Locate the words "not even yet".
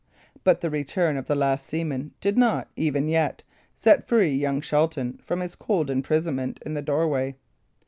2.35-3.43